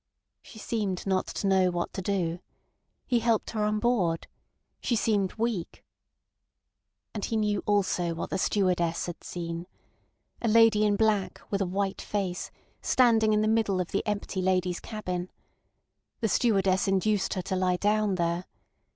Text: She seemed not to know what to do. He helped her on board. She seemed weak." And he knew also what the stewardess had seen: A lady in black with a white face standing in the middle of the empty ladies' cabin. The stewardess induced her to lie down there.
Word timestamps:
She 0.41 0.57
seemed 0.57 1.05
not 1.05 1.27
to 1.27 1.45
know 1.47 1.69
what 1.69 1.93
to 1.93 2.01
do. 2.01 2.39
He 3.05 3.19
helped 3.19 3.51
her 3.51 3.63
on 3.63 3.77
board. 3.77 4.25
She 4.79 4.95
seemed 4.95 5.33
weak." 5.35 5.85
And 7.13 7.23
he 7.25 7.35
knew 7.35 7.61
also 7.67 8.15
what 8.15 8.31
the 8.31 8.39
stewardess 8.39 9.05
had 9.05 9.23
seen: 9.23 9.67
A 10.41 10.47
lady 10.47 10.85
in 10.85 10.95
black 10.95 11.39
with 11.51 11.61
a 11.61 11.67
white 11.67 12.01
face 12.01 12.49
standing 12.81 13.31
in 13.31 13.41
the 13.41 13.47
middle 13.47 13.79
of 13.79 13.91
the 13.91 14.01
empty 14.07 14.41
ladies' 14.41 14.79
cabin. 14.79 15.29
The 16.19 16.29
stewardess 16.29 16.87
induced 16.87 17.35
her 17.35 17.43
to 17.43 17.55
lie 17.55 17.77
down 17.77 18.15
there. 18.15 18.45